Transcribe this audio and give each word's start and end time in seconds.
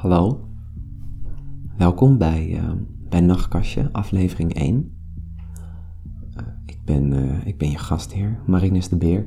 Hallo, 0.00 0.48
welkom 1.76 2.18
bij, 2.18 2.62
uh, 2.62 2.72
bij 3.08 3.20
Nachtkastje, 3.20 3.92
aflevering 3.92 4.54
1. 4.54 4.92
Uh, 6.36 6.42
ik, 6.66 6.80
ben, 6.84 7.12
uh, 7.12 7.46
ik 7.46 7.58
ben 7.58 7.70
je 7.70 7.78
gastheer, 7.78 8.38
Marinus 8.46 8.88
de 8.88 8.96
Beer. 8.96 9.26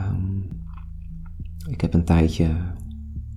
Um, 0.00 0.48
ik 1.68 1.80
heb 1.80 1.94
een 1.94 2.04
tijdje 2.04 2.56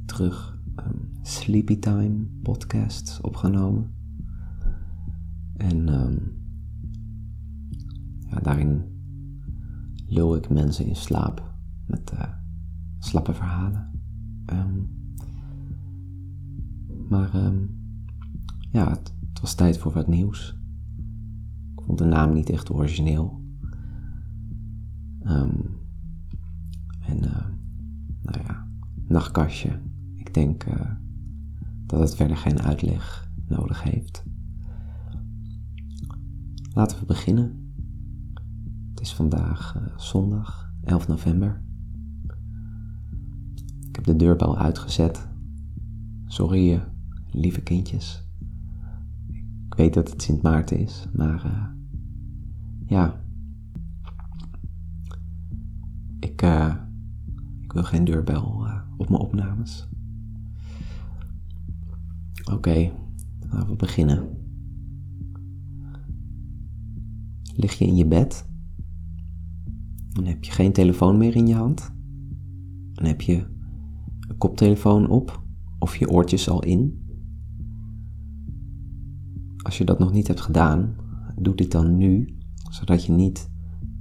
terug 0.06 0.60
um, 0.80 1.10
Sleepy 1.22 1.80
Time 1.80 2.26
podcasts 2.42 3.22
opgenomen. 3.22 3.94
En 5.58 5.94
um, 5.94 6.38
ja, 8.30 8.40
daarin 8.40 8.84
lul 10.06 10.36
ik 10.36 10.50
mensen 10.50 10.86
in 10.86 10.96
slaap 10.96 11.54
met 11.86 12.14
slappe 13.00 13.34
verhalen. 13.34 13.94
Maar 17.10 17.36
um, 17.36 17.84
ja, 18.72 18.90
het, 18.90 19.14
was 19.42 19.54
tijd 19.54 19.78
voor 19.78 19.92
wat 19.92 20.08
nieuws. 20.08 20.58
Ik 21.76 21.84
vond 21.84 21.98
de 21.98 22.06
naam 22.06 22.34
niet 22.34 22.50
echt 22.50 22.70
origineel. 22.70 23.44
Um, 25.24 25.78
en 27.00 27.18
uh, 27.24 27.46
nou 28.22 28.44
ja, 28.48 28.68
nachtkastje. 29.08 29.80
Ik 30.16 30.34
denk 30.34 30.66
uh, 30.66 30.92
dat 31.86 32.00
het 32.00 32.16
verder 32.16 32.38
geen 32.38 32.62
uitleg 32.62 33.30
nodig 33.48 33.84
heeft. 33.84 34.24
Laten 36.74 37.00
we 37.00 37.06
beginnen. 37.06 37.74
Het 38.90 39.02
is 39.02 39.14
vandaag 39.14 39.76
uh, 39.78 39.98
zondag 39.98 40.74
11 40.84 41.08
november. 41.08 41.62
Ik 43.88 43.96
heb 43.96 44.04
de 44.04 44.16
deurbel 44.16 44.58
uitgezet. 44.58 45.28
Sorry, 46.26 46.84
lieve 47.36 47.62
kindjes. 47.62 48.24
Ik 49.66 49.74
weet 49.76 49.94
dat 49.94 50.10
het 50.10 50.22
Sint 50.22 50.42
Maarten 50.42 50.80
is, 50.80 51.08
maar 51.14 51.46
uh, 51.46 51.66
ja. 52.86 53.24
Ik, 56.20 56.42
uh, 56.42 56.76
ik 57.62 57.74
wil 57.74 57.84
geen 57.84 58.04
deurbel 58.04 58.66
uh, 58.66 58.82
op 58.98 59.10
mijn 59.10 59.22
opnames. 59.22 59.88
Oké, 62.40 62.54
okay, 62.54 62.94
laten 63.50 63.70
we 63.70 63.76
beginnen. 63.76 64.28
Lig 67.56 67.74
je 67.74 67.86
in 67.86 67.96
je 67.96 68.08
bed? 68.08 68.46
Dan 70.10 70.26
heb 70.26 70.44
je 70.44 70.52
geen 70.52 70.74
telefoon 70.74 71.18
meer 71.18 71.36
in 71.36 71.48
je 71.48 71.56
hand. 71.56 71.94
Dan 72.94 73.06
heb 73.06 73.22
je 73.22 73.46
een 74.28 74.38
koptelefoon 74.38 75.10
op 75.10 75.44
of 75.80 75.96
je 75.96 76.10
oortjes 76.10 76.50
al 76.50 76.64
in. 76.64 77.05
Als 79.66 79.78
je 79.78 79.84
dat 79.84 80.00
nog 80.00 80.12
niet 80.12 80.28
hebt 80.28 80.42
gedaan, 80.42 80.96
doe 81.36 81.56
dit 81.56 81.72
dan 81.72 81.98
nu, 81.98 82.38
zodat 82.70 83.06
je 83.06 83.12
niet 83.12 83.50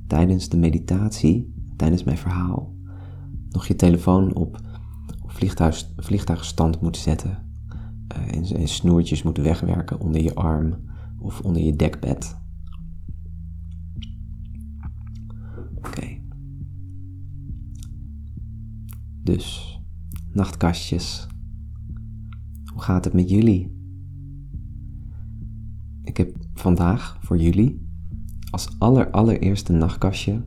tijdens 0.06 0.48
de 0.48 0.56
meditatie, 0.56 1.54
tijdens 1.76 2.04
mijn 2.04 2.18
verhaal, 2.18 2.74
nog 3.48 3.66
je 3.66 3.76
telefoon 3.76 4.34
op, 4.34 4.60
op 5.22 5.30
vliegtuig, 5.30 5.90
vliegtuigstand 5.96 6.80
moet 6.80 6.96
zetten 6.96 7.38
en, 8.08 8.44
en 8.44 8.68
snoertjes 8.68 9.22
moet 9.22 9.36
wegwerken 9.36 10.00
onder 10.00 10.22
je 10.22 10.34
arm 10.34 10.76
of 11.18 11.40
onder 11.40 11.62
je 11.62 11.76
dekbed. 11.76 12.36
Oké. 15.74 16.18
Dus, 19.22 19.78
nachtkastjes. 20.32 21.26
Hoe 22.72 22.82
gaat 22.82 23.04
het 23.04 23.14
met 23.14 23.30
jullie? 23.30 23.73
Ik 26.04 26.16
heb 26.16 26.36
vandaag 26.54 27.18
voor 27.20 27.38
jullie 27.38 27.88
als 28.50 28.78
aller 28.78 29.10
allereerste 29.10 29.72
nachtkastje 29.72 30.44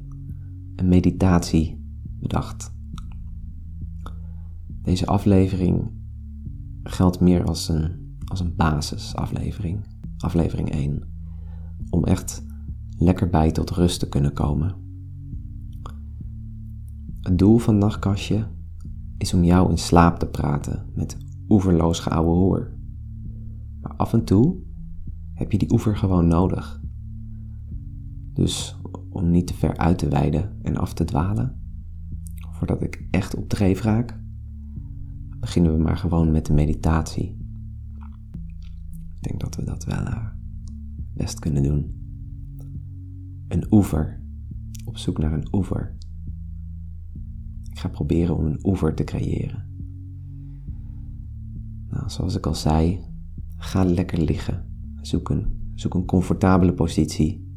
een 0.75 0.87
meditatie 0.87 1.85
bedacht. 2.19 2.71
Deze 4.81 5.05
aflevering 5.05 5.91
geldt 6.83 7.19
meer 7.19 7.43
als 7.43 7.69
een, 7.69 8.15
als 8.25 8.39
een 8.39 8.55
basisaflevering, 8.55 9.85
aflevering 10.17 10.71
1, 10.71 11.03
om 11.89 12.03
echt 12.03 12.45
lekker 12.97 13.29
bij 13.29 13.51
tot 13.51 13.69
rust 13.69 13.99
te 13.99 14.09
kunnen 14.09 14.33
komen. 14.33 14.75
Het 17.21 17.37
doel 17.37 17.57
van 17.57 17.77
nachtkastje 17.77 18.47
is 19.17 19.33
om 19.33 19.43
jou 19.43 19.69
in 19.69 19.77
slaap 19.77 20.19
te 20.19 20.27
praten 20.27 20.85
met 20.95 21.17
oeverloos 21.49 21.99
geouwe 21.99 22.35
hoer. 22.35 22.71
Maar 23.81 23.93
af 23.95 24.13
en 24.13 24.23
toe 24.23 24.65
heb 25.37 25.51
je 25.51 25.57
die 25.57 25.71
oever 25.71 25.97
gewoon 25.97 26.27
nodig. 26.27 26.81
Dus 28.33 28.79
om 29.09 29.31
niet 29.31 29.47
te 29.47 29.53
ver 29.53 29.77
uit 29.77 29.97
te 29.97 30.07
wijden 30.07 30.57
en 30.61 30.77
af 30.77 30.93
te 30.93 31.03
dwalen, 31.03 31.61
voordat 32.51 32.83
ik 32.83 33.07
echt 33.11 33.35
op 33.35 33.49
dreef 33.49 33.81
raak, 33.81 34.19
beginnen 35.39 35.73
we 35.73 35.83
maar 35.83 35.97
gewoon 35.97 36.31
met 36.31 36.45
de 36.45 36.53
meditatie. 36.53 37.37
Ik 39.15 39.23
denk 39.23 39.39
dat 39.39 39.55
we 39.55 39.63
dat 39.63 39.83
wel 39.85 40.07
uh, 40.07 40.27
best 41.13 41.39
kunnen 41.39 41.63
doen. 41.63 41.95
Een 43.47 43.67
oever. 43.71 44.21
Op 44.85 44.97
zoek 44.97 45.17
naar 45.17 45.33
een 45.33 45.47
oever. 45.51 45.97
Ik 47.71 47.79
ga 47.79 47.87
proberen 47.89 48.37
om 48.37 48.45
een 48.45 48.59
oever 48.63 48.93
te 48.93 49.03
creëren. 49.03 49.65
Nou, 51.89 52.09
zoals 52.09 52.35
ik 52.35 52.45
al 52.45 52.55
zei, 52.55 52.99
ga 53.57 53.83
lekker 53.83 54.21
liggen. 54.21 54.66
Zoek 55.07 55.29
een, 55.29 55.71
zoek 55.75 55.93
een 55.93 56.05
comfortabele 56.05 56.73
positie 56.73 57.47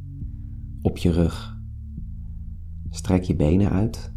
op 0.83 0.97
je 0.97 1.11
rug. 1.11 1.61
Strek 2.91 3.22
je 3.22 3.37
benen 3.37 3.71
uit. 3.71 4.12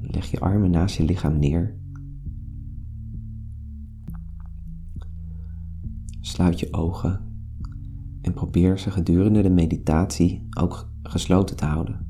Leg 0.00 0.30
je 0.30 0.40
armen 0.40 0.70
naast 0.70 0.96
je 0.96 1.04
lichaam 1.04 1.38
neer. 1.38 1.78
Sluit 6.20 6.60
je 6.60 6.72
ogen 6.72 7.20
en 8.22 8.32
probeer 8.32 8.78
ze 8.78 8.90
gedurende 8.90 9.42
de 9.42 9.50
meditatie 9.50 10.46
ook 10.58 10.92
gesloten 11.02 11.56
te 11.56 11.64
houden. 11.64 12.06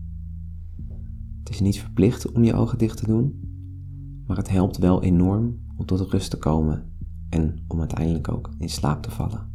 Het 1.39 1.51
is 1.51 1.61
niet 1.61 1.81
verplicht 1.81 2.33
om 2.33 2.45
je 2.45 2.55
ogen 2.55 2.79
dicht 2.79 2.97
te 2.97 3.07
doen, 3.07 3.41
maar 4.27 4.37
het 4.37 4.51
helpt 4.51 4.79
wel 4.79 5.03
enorm 5.03 5.59
om 5.77 5.87
tot 5.87 6.01
rust 6.01 6.31
te 6.31 6.39
komen 6.39 6.93
en 7.29 7.65
om 7.69 7.79
uiteindelijk 7.79 8.33
ook 8.33 8.51
in 8.59 8.69
slaap 8.69 9.03
te 9.03 9.11
vallen. 9.11 9.50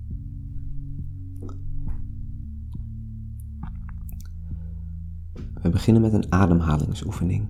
We 5.65 5.71
beginnen 5.71 6.01
met 6.01 6.13
een 6.13 6.31
ademhalingsoefening. 6.31 7.47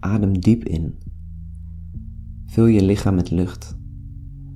Adem 0.00 0.40
diep 0.40 0.64
in. 0.64 0.98
Vul 2.46 2.66
je 2.66 2.84
lichaam 2.84 3.14
met 3.14 3.30
lucht. 3.30 3.78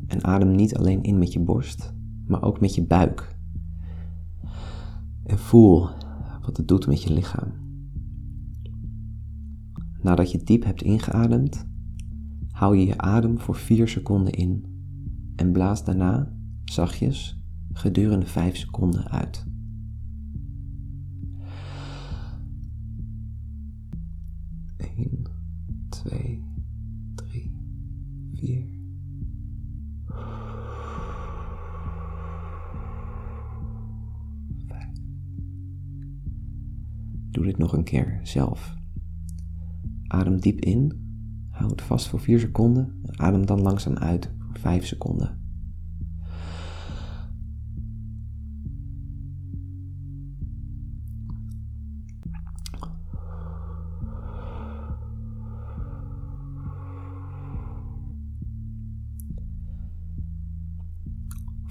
En 0.06 0.24
adem 0.24 0.54
niet 0.54 0.76
alleen 0.76 1.02
in 1.02 1.18
met 1.18 1.32
je 1.32 1.40
borst, 1.40 1.94
maar 2.26 2.42
ook 2.42 2.60
met 2.60 2.74
je 2.74 2.86
buik. 2.86 3.36
En 5.24 5.38
voel 5.38 5.88
wat 6.42 6.56
het 6.56 6.68
doet 6.68 6.86
met 6.86 7.02
je 7.02 7.12
lichaam. 7.12 7.52
Nadat 10.02 10.30
je 10.30 10.42
diep 10.44 10.64
hebt 10.64 10.82
ingeademd, 10.82 11.66
hou 12.50 12.76
je 12.76 12.86
je 12.86 12.98
adem 12.98 13.38
voor 13.38 13.56
4 13.56 13.88
seconden 13.88 14.32
in 14.32 14.64
en 15.36 15.52
blaas 15.52 15.84
daarna 15.84 16.36
zachtjes 16.64 17.42
gedurende 17.72 18.26
5 18.26 18.56
seconden 18.56 19.08
uit. 19.08 19.52
Doe 37.30 37.44
dit 37.44 37.58
nog 37.58 37.72
een 37.72 37.84
keer 37.84 38.20
zelf. 38.22 38.74
Adem 40.06 40.40
diep 40.40 40.60
in 40.60 41.04
Houd 41.50 41.82
vast 41.82 42.08
voor 42.08 42.20
4 42.20 42.38
seconden 42.38 43.00
en 43.02 43.18
adem 43.18 43.46
dan 43.46 43.62
langzaam 43.62 43.96
uit 43.96 44.30
voor 44.38 44.58
5 44.58 44.86
seconden. 44.86 45.43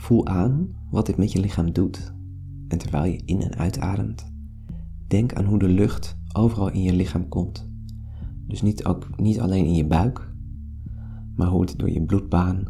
Voel 0.03 0.27
aan 0.27 0.67
wat 0.89 1.05
dit 1.05 1.17
met 1.17 1.31
je 1.31 1.39
lichaam 1.39 1.73
doet. 1.73 2.13
En 2.67 2.77
terwijl 2.77 3.11
je 3.11 3.21
in 3.25 3.41
en 3.41 3.55
uitademt, 3.55 4.31
denk 5.07 5.33
aan 5.33 5.45
hoe 5.45 5.59
de 5.59 5.67
lucht 5.67 6.17
overal 6.33 6.71
in 6.71 6.81
je 6.81 6.93
lichaam 6.93 7.27
komt 7.27 7.69
Dus 8.47 8.61
niet, 8.61 8.85
ook, 8.85 9.19
niet 9.19 9.39
alleen 9.39 9.65
in 9.65 9.75
je 9.75 9.85
buik, 9.85 10.33
maar 11.35 11.47
hoe 11.47 11.61
het 11.61 11.79
door 11.79 11.89
je 11.89 12.01
bloedbaan 12.01 12.63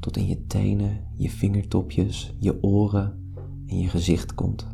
tot 0.00 0.16
in 0.16 0.26
je 0.26 0.46
tenen, 0.46 1.00
je 1.16 1.30
vingertopjes, 1.30 2.34
je 2.38 2.62
oren 2.62 3.32
en 3.66 3.78
je 3.78 3.88
gezicht 3.88 4.34
komt. 4.34 4.66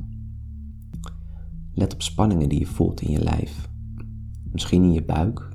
Let 1.75 1.95
op 1.95 2.03
spanningen 2.03 2.49
die 2.49 2.59
je 2.59 2.67
voelt 2.67 3.01
in 3.01 3.11
je 3.11 3.23
lijf. 3.23 3.71
Misschien 4.51 4.83
in 4.83 4.93
je 4.93 5.05
buik, 5.05 5.49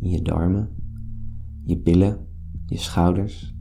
in 0.00 0.10
je 0.10 0.22
darmen, 0.22 0.68
je 1.64 1.78
billen, 1.78 2.26
je 2.66 2.78
schouders, 2.78 3.54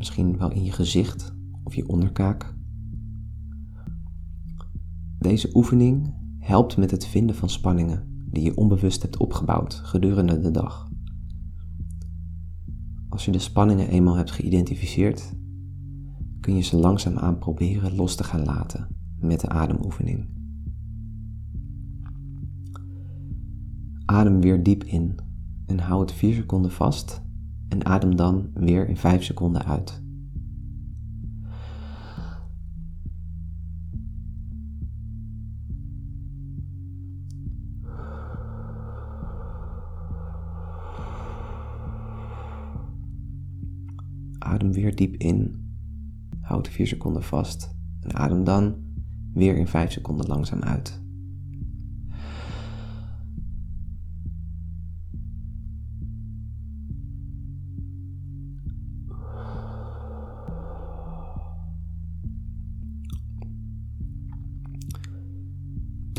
misschien 0.00 0.38
wel 0.38 0.50
in 0.50 0.64
je 0.64 0.72
gezicht 0.72 1.34
of 1.64 1.74
je 1.74 1.88
onderkaak. 1.88 2.54
Deze 5.18 5.50
oefening 5.54 6.14
helpt 6.38 6.76
met 6.76 6.90
het 6.90 7.06
vinden 7.06 7.36
van 7.36 7.48
spanningen 7.48 8.24
die 8.30 8.42
je 8.42 8.56
onbewust 8.56 9.02
hebt 9.02 9.16
opgebouwd 9.16 9.74
gedurende 9.74 10.40
de 10.40 10.50
dag. 10.50 10.88
Als 13.08 13.24
je 13.24 13.30
de 13.30 13.38
spanningen 13.38 13.88
eenmaal 13.88 14.14
hebt 14.14 14.30
geïdentificeerd, 14.30 15.32
kun 16.40 16.54
je 16.54 16.62
ze 16.62 16.76
langzaamaan 16.76 17.38
proberen 17.38 17.94
los 17.94 18.14
te 18.14 18.24
gaan 18.24 18.44
laten 18.44 18.88
met 19.18 19.40
de 19.40 19.48
ademoefening. 19.48 20.28
Adem 24.04 24.40
weer 24.40 24.62
diep 24.62 24.84
in 24.84 25.18
en 25.66 25.78
hou 25.78 26.00
het 26.00 26.12
4 26.12 26.34
seconden 26.34 26.70
vast 26.70 27.28
en 27.70 27.84
adem 27.84 28.16
dan 28.16 28.50
weer 28.54 28.88
in 28.88 28.96
5 28.96 29.24
seconden 29.24 29.64
uit. 29.64 30.02
Adem 44.38 44.72
weer 44.72 44.96
diep 44.96 45.16
in. 45.16 45.68
Houd 46.40 46.68
4 46.68 46.86
seconden 46.86 47.22
vast. 47.22 47.74
En 48.00 48.14
adem 48.14 48.44
dan 48.44 48.74
weer 49.32 49.56
in 49.56 49.66
5 49.66 49.92
seconden 49.92 50.26
langzaam 50.26 50.62
uit. 50.62 51.02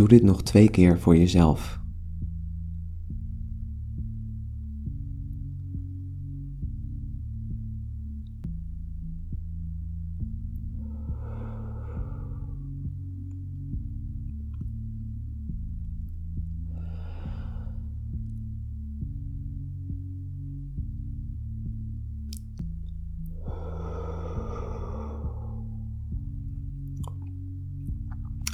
Doe 0.01 0.09
dit 0.09 0.23
nog 0.23 0.43
twee 0.43 0.69
keer 0.69 0.99
voor 0.99 1.17
jezelf. 1.17 1.79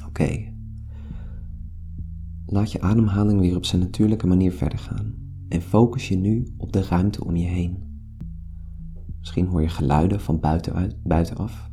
Oké. 0.07 0.56
Laat 2.49 2.71
je 2.71 2.81
ademhaling 2.81 3.39
weer 3.39 3.55
op 3.55 3.65
zijn 3.65 3.81
natuurlijke 3.81 4.27
manier 4.27 4.51
verder 4.51 4.79
gaan 4.79 5.13
en 5.49 5.61
focus 5.61 6.07
je 6.07 6.15
nu 6.15 6.53
op 6.57 6.73
de 6.73 6.81
ruimte 6.81 7.25
om 7.25 7.35
je 7.35 7.45
heen. 7.45 7.77
Misschien 9.19 9.45
hoor 9.45 9.61
je 9.61 9.69
geluiden 9.69 10.21
van 10.21 10.39
buitenuit, 10.39 11.03
buitenaf. 11.03 11.69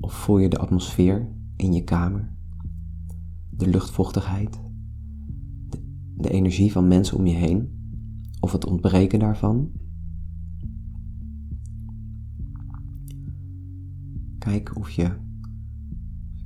Of 0.00 0.12
voel 0.12 0.38
je 0.38 0.48
de 0.48 0.58
atmosfeer 0.58 1.28
in 1.56 1.72
je 1.72 1.84
kamer, 1.84 2.32
de 3.50 3.68
luchtvochtigheid, 3.68 4.60
de, 5.68 5.78
de 6.16 6.30
energie 6.30 6.72
van 6.72 6.88
mensen 6.88 7.16
om 7.16 7.26
je 7.26 7.34
heen 7.34 7.76
of 8.40 8.52
het 8.52 8.66
ontbreken 8.66 9.18
daarvan. 9.18 9.70
Kijk 14.38 14.76
of 14.76 14.90
je 14.90 15.26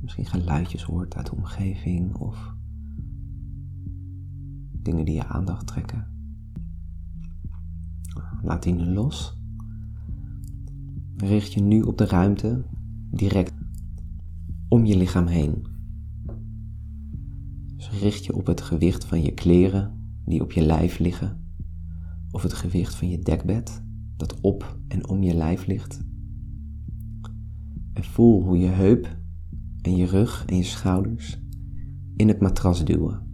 misschien 0.02 0.26
geluidjes 0.26 0.82
hoort 0.82 1.16
uit 1.16 1.26
de 1.26 1.36
omgeving 1.36 2.14
of 2.14 2.54
dingen 4.72 5.04
die 5.04 5.14
je 5.14 5.26
aandacht 5.26 5.66
trekken. 5.66 6.06
Laat 8.42 8.62
die 8.62 8.74
nu 8.74 8.84
los. 8.84 9.36
Richt 11.16 11.52
je 11.52 11.60
nu 11.60 11.82
op 11.82 11.98
de 11.98 12.06
ruimte 12.06 12.64
direct 13.10 13.54
om 14.68 14.84
je 14.84 14.96
lichaam 14.96 15.26
heen. 15.26 15.66
Dus 17.76 17.90
richt 17.90 18.24
je 18.24 18.34
op 18.34 18.46
het 18.46 18.60
gewicht 18.60 19.04
van 19.04 19.22
je 19.22 19.32
kleren 19.32 20.00
die 20.24 20.42
op 20.42 20.52
je 20.52 20.62
lijf 20.62 20.98
liggen, 20.98 21.40
of 22.30 22.42
het 22.42 22.52
gewicht 22.52 22.94
van 22.94 23.08
je 23.08 23.18
dekbed 23.18 23.82
dat 24.16 24.40
op 24.40 24.78
en 24.88 25.08
om 25.08 25.22
je 25.22 25.34
lijf 25.34 25.66
ligt. 25.66 26.00
En 27.92 28.04
voel 28.04 28.42
hoe 28.42 28.58
je 28.58 28.68
heup 28.68 29.20
en 29.82 29.96
je 29.96 30.06
rug 30.06 30.44
en 30.46 30.56
je 30.56 30.62
schouders 30.62 31.40
in 32.16 32.28
het 32.28 32.40
matras 32.40 32.84
duwen. 32.84 33.30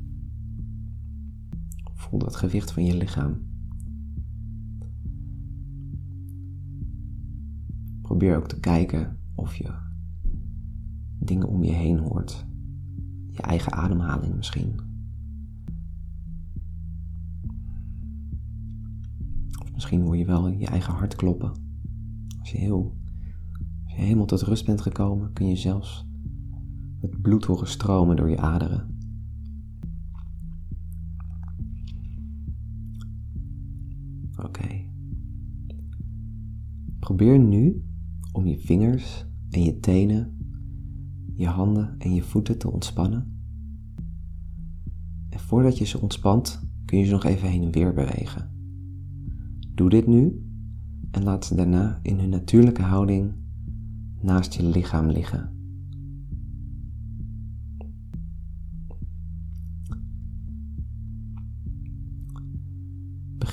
Voel 1.95 2.19
dat 2.19 2.37
gewicht 2.37 2.73
van 2.73 2.85
je 2.85 2.97
lichaam. 2.97 3.47
Probeer 8.03 8.37
ook 8.37 8.49
te 8.49 8.61
kijken 8.61 9.19
of 9.35 9.55
je 9.55 9.73
dingen 11.19 11.49
om 11.49 11.65
je 11.65 11.73
heen 11.73 11.99
hoort. 11.99 12.47
Je 13.29 13.43
eigen 13.43 13.73
ademhaling 13.73 14.35
misschien. 14.35 14.81
Of 19.63 19.73
misschien 19.73 20.01
hoor 20.01 20.17
je 20.17 20.25
wel 20.25 20.49
je 20.49 20.67
eigen 20.67 20.93
hart 20.93 21.15
kloppen. 21.15 21.53
Als 22.39 22.51
je, 22.51 22.59
heel, 22.59 22.97
als 23.85 23.93
je 23.93 24.01
helemaal 24.01 24.27
tot 24.27 24.43
rust 24.43 24.67
bent 24.67 24.81
gekomen, 24.81 25.33
kun 25.33 25.49
je 25.49 25.57
zelfs 25.57 26.08
bloed 27.23 27.45
horen 27.45 27.69
stromen 27.69 28.17
door 28.17 28.31
je 28.31 28.39
aderen. 28.39 28.97
Oké. 34.37 34.85
Probeer 36.99 37.39
nu 37.39 37.83
om 38.33 38.47
je 38.47 38.59
vingers 38.59 39.27
en 39.51 39.65
je 39.65 39.81
tenen, 39.81 40.37
je 41.35 41.47
handen 41.47 41.95
en 41.99 42.15
je 42.15 42.23
voeten 42.23 42.59
te 42.59 42.71
ontspannen. 42.71 43.37
En 45.29 45.39
voordat 45.39 45.79
je 45.79 45.85
ze 45.85 46.01
ontspant, 46.01 46.61
kun 46.85 46.99
je 46.99 47.05
ze 47.05 47.13
nog 47.13 47.25
even 47.25 47.49
heen 47.49 47.63
en 47.63 47.73
weer 47.73 47.95
bewegen. 47.95 48.51
Doe 49.75 49.91
dit 49.91 50.07
nu 50.07 50.47
en 51.11 51.23
laat 51.23 51.45
ze 51.45 51.55
daarna 51.55 51.99
in 52.03 52.19
hun 52.19 52.29
natuurlijke 52.29 52.83
houding 52.83 53.33
naast 54.21 54.55
je 54.55 54.63
lichaam 54.63 55.11
liggen. 55.11 55.58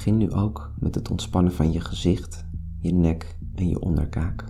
Begin 0.05 0.19
nu 0.19 0.31
ook 0.31 0.73
met 0.79 0.95
het 0.95 1.11
ontspannen 1.11 1.53
van 1.53 1.71
je 1.71 1.79
gezicht, 1.79 2.45
je 2.77 2.93
nek 2.93 3.37
en 3.55 3.69
je 3.69 3.79
onderkaak. 3.79 4.45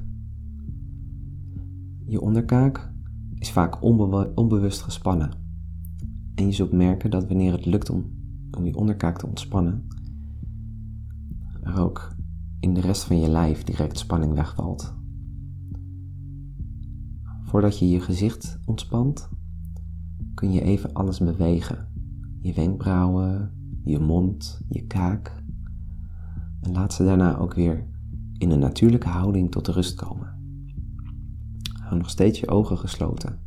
Je 2.06 2.22
onderkaak 2.22 2.92
is 3.36 3.52
vaak 3.52 3.82
onbewust 4.36 4.82
gespannen. 4.82 5.32
En 6.36 6.46
je 6.46 6.52
zult 6.52 6.72
merken 6.72 7.12
dat 7.12 7.28
wanneer 7.28 7.52
het 7.52 7.66
lukt 7.66 7.90
om, 7.90 8.06
om 8.58 8.66
je 8.66 8.76
onderkaak 8.76 9.18
te 9.18 9.28
ontspannen, 9.28 9.88
er 11.62 11.80
ook 11.80 12.16
in 12.60 12.74
de 12.74 12.82
rest 12.82 13.04
van 13.04 13.20
je 13.20 13.30
lijf 13.30 13.64
direct 13.64 13.98
spanning 13.98 14.34
wegvalt. 14.34 14.96
Voordat 17.44 17.80
je 17.80 17.90
je 17.90 18.00
gezicht 18.00 18.60
ontspant, 18.66 19.30
kun 20.34 20.52
je 20.52 20.62
even 20.62 20.94
alles 20.94 21.20
bewegen. 21.20 21.88
Je 22.42 22.54
wenkbrauwen, 22.54 23.52
je 23.84 24.00
mond, 24.00 24.62
je 24.70 24.88
kaak. 24.88 25.44
En 26.66 26.72
laat 26.72 26.94
ze 26.94 27.04
daarna 27.04 27.38
ook 27.38 27.54
weer 27.54 27.88
in 28.38 28.52
een 28.52 28.60
natuurlijke 28.60 29.08
houding 29.08 29.52
tot 29.52 29.68
rust 29.68 29.96
komen. 29.96 30.34
Hou 31.82 31.98
nog 31.98 32.10
steeds 32.10 32.40
je 32.40 32.48
ogen 32.48 32.78
gesloten. 32.78 33.40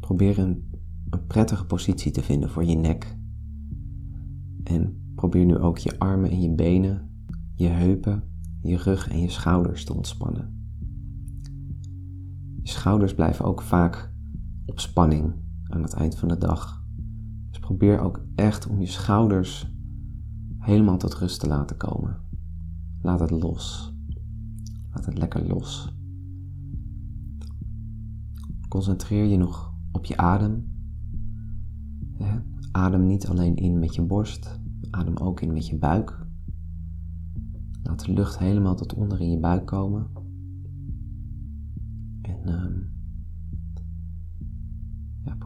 Probeer 0.00 0.38
een, 0.38 0.70
een 1.10 1.26
prettige 1.26 1.66
positie 1.66 2.12
te 2.12 2.22
vinden 2.22 2.50
voor 2.50 2.64
je 2.64 2.76
nek. 2.76 3.16
En 4.64 5.12
probeer 5.14 5.44
nu 5.44 5.56
ook 5.56 5.78
je 5.78 5.98
armen 5.98 6.30
en 6.30 6.40
je 6.40 6.54
benen, 6.54 7.10
je 7.54 7.68
heupen, 7.68 8.22
je 8.60 8.76
rug 8.76 9.08
en 9.08 9.20
je 9.20 9.28
schouders 9.28 9.84
te 9.84 9.94
ontspannen. 9.94 10.72
Je 12.62 12.68
schouders 12.68 13.14
blijven 13.14 13.44
ook 13.44 13.62
vaak 13.62 14.12
op 14.66 14.80
spanning 14.80 15.34
aan 15.64 15.82
het 15.82 15.92
eind 15.92 16.18
van 16.18 16.28
de 16.28 16.38
dag. 16.38 16.79
Probeer 17.70 18.00
ook 18.00 18.20
echt 18.34 18.66
om 18.66 18.80
je 18.80 18.86
schouders 18.86 19.72
helemaal 20.58 20.96
tot 20.96 21.14
rust 21.14 21.40
te 21.40 21.46
laten 21.46 21.76
komen. 21.76 22.16
Laat 23.02 23.20
het 23.20 23.30
los. 23.30 23.94
Laat 24.92 25.04
het 25.04 25.18
lekker 25.18 25.46
los. 25.46 25.94
Concentreer 28.68 29.24
je 29.24 29.36
nog 29.36 29.74
op 29.92 30.04
je 30.04 30.16
adem. 30.16 30.68
Adem 32.72 33.06
niet 33.06 33.28
alleen 33.28 33.56
in 33.56 33.78
met 33.78 33.94
je 33.94 34.02
borst, 34.02 34.60
adem 34.90 35.16
ook 35.16 35.40
in 35.40 35.52
met 35.52 35.66
je 35.66 35.78
buik. 35.78 36.26
Laat 37.82 38.04
de 38.04 38.12
lucht 38.12 38.38
helemaal 38.38 38.74
tot 38.74 38.94
onder 38.94 39.20
in 39.20 39.30
je 39.30 39.38
buik 39.38 39.66
komen. 39.66 40.06
En 42.22 42.44
ehm, 42.44 42.89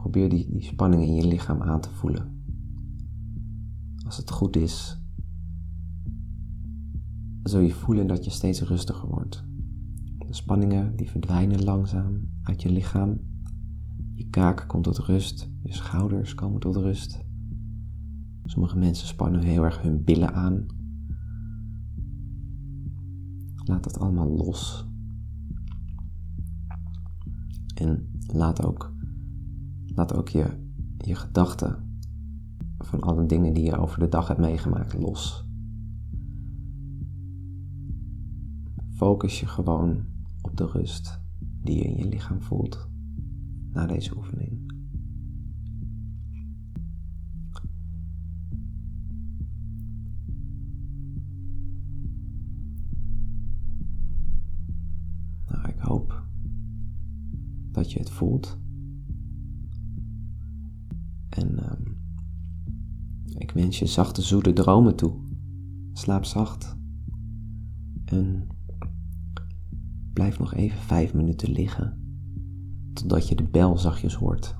probeer 0.05 0.29
die, 0.29 0.47
die 0.51 0.63
spanning 0.63 1.03
in 1.03 1.13
je 1.13 1.27
lichaam 1.27 1.61
aan 1.61 1.81
te 1.81 1.89
voelen. 1.89 2.43
Als 4.05 4.17
het 4.17 4.31
goed 4.31 4.55
is, 4.55 5.01
zul 7.43 7.59
je 7.59 7.73
voelen 7.73 8.07
dat 8.07 8.25
je 8.25 8.31
steeds 8.31 8.61
rustiger 8.61 9.09
wordt. 9.09 9.43
De 10.17 10.33
spanningen 10.33 10.95
die 10.95 11.09
verdwijnen 11.09 11.63
langzaam 11.63 12.29
uit 12.41 12.61
je 12.61 12.69
lichaam. 12.69 13.19
Je 14.13 14.29
kaak 14.29 14.67
komt 14.67 14.83
tot 14.83 14.97
rust, 14.97 15.49
je 15.63 15.73
schouders 15.73 16.35
komen 16.35 16.59
tot 16.59 16.75
rust. 16.75 17.25
Sommige 18.43 18.77
mensen 18.77 19.07
spannen 19.07 19.41
heel 19.41 19.63
erg 19.63 19.81
hun 19.81 20.03
billen 20.03 20.33
aan. 20.33 20.65
Laat 23.65 23.83
dat 23.83 23.99
allemaal 23.99 24.29
los. 24.29 24.87
En 27.75 28.09
laat 28.27 28.65
ook, 28.65 28.94
laat 29.95 30.13
ook 30.13 30.29
je, 30.29 30.45
je 30.97 31.15
gedachten 31.15 31.99
van 32.77 33.01
alle 33.01 33.25
dingen 33.25 33.53
die 33.53 33.63
je 33.63 33.77
over 33.77 33.99
de 33.99 34.09
dag 34.09 34.27
hebt 34.27 34.39
meegemaakt 34.39 34.93
los. 34.93 35.45
Focus 38.89 39.39
je 39.39 39.45
gewoon 39.45 40.05
op 40.41 40.57
de 40.57 40.65
rust 40.65 41.19
die 41.37 41.77
je 41.77 41.83
in 41.83 41.97
je 41.97 42.07
lichaam 42.07 42.41
voelt 42.41 42.87
na 43.71 43.85
deze 43.85 44.15
oefening. 44.15 44.73
Nou, 55.47 55.67
ik 55.67 55.79
hoop 55.79 56.23
dat 57.71 57.91
je 57.91 57.99
het 57.99 58.09
voelt. 58.09 58.57
En 61.35 61.51
uh, 61.51 61.71
ik 63.37 63.51
wens 63.51 63.79
je 63.79 63.85
zachte, 63.85 64.21
zoete 64.21 64.53
dromen 64.53 64.95
toe. 64.95 65.13
Slaap 65.93 66.25
zacht. 66.25 66.77
En 68.05 68.47
blijf 70.13 70.39
nog 70.39 70.53
even 70.53 70.79
vijf 70.79 71.13
minuten 71.13 71.51
liggen, 71.51 71.97
totdat 72.93 73.27
je 73.27 73.35
de 73.35 73.47
bel 73.47 73.77
zachtjes 73.77 74.15
hoort. 74.15 74.55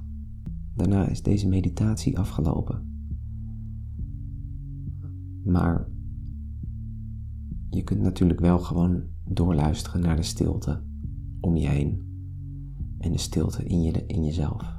Daarna 0.75 1.07
is 1.07 1.23
deze 1.23 1.47
meditatie 1.47 2.19
afgelopen. 2.19 2.93
Maar 5.43 5.87
je 7.69 7.83
kunt 7.83 8.01
natuurlijk 8.01 8.39
wel 8.39 8.59
gewoon 8.59 9.03
doorluisteren 9.25 10.01
naar 10.01 10.15
de 10.15 10.23
stilte 10.23 10.83
om 11.39 11.55
je 11.55 11.67
heen 11.67 12.03
en 12.97 13.11
de 13.11 13.17
stilte 13.17 13.63
in, 13.63 13.81
je, 13.81 14.05
in 14.05 14.23
jezelf. 14.23 14.74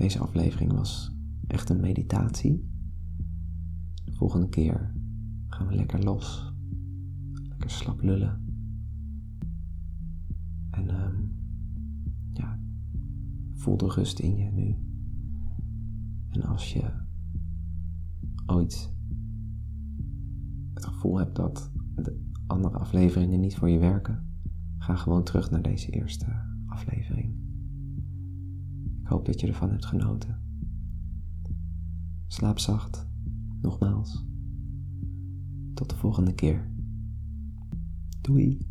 Deze 0.00 0.18
aflevering 0.18 0.72
was 0.72 1.12
echt 1.46 1.68
een 1.68 1.80
meditatie. 1.80 2.68
De 4.04 4.12
volgende 4.12 4.48
keer 4.48 4.94
gaan 5.48 5.66
we 5.66 5.74
lekker 5.74 6.04
los. 6.04 6.52
Lekker 7.48 7.70
slap 7.70 8.02
lullen. 8.02 8.44
En 10.70 11.04
um, 11.04 11.32
ja, 12.32 12.58
voel 13.54 13.76
de 13.76 13.86
rust 13.88 14.18
in 14.18 14.36
je 14.36 14.50
nu. 14.50 14.76
En 16.28 16.42
als 16.42 16.72
je 16.72 16.90
ooit 18.46 18.92
het 20.74 20.84
gevoel 20.84 21.18
hebt 21.18 21.36
dat 21.36 21.70
de 21.94 22.30
andere 22.46 22.78
afleveringen 22.78 23.40
niet 23.40 23.56
voor 23.56 23.70
je 23.70 23.78
werken, 23.78 24.26
ga 24.78 24.96
gewoon 24.96 25.24
terug 25.24 25.50
naar 25.50 25.62
deze 25.62 25.90
eerste 25.90 26.26
aflevering. 26.66 27.29
Hoop 29.10 29.26
dat 29.26 29.40
je 29.40 29.46
ervan 29.46 29.70
hebt 29.70 29.86
genoten. 29.86 30.38
Slaap 32.26 32.58
zacht, 32.58 33.06
nogmaals. 33.60 34.24
Tot 35.74 35.90
de 35.90 35.96
volgende 35.96 36.34
keer. 36.34 36.70
Doei. 38.20 38.69